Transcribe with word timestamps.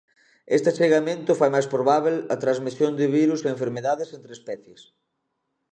Este 0.55 0.67
achegamento 0.71 1.31
fai 1.39 1.49
máis 1.55 1.67
probábel 1.73 2.15
a 2.33 2.35
transmisión 2.43 2.91
de 2.99 3.07
virus 3.19 3.41
e 3.41 3.49
enfermidades 3.55 4.09
entre 4.17 4.31
especies. 4.37 4.81